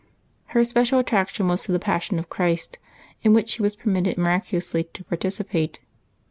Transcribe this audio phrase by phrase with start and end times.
[0.45, 2.79] Her special attraction was to the Passion of Christ,
[3.21, 5.79] in which she was permitted miraculously to participate.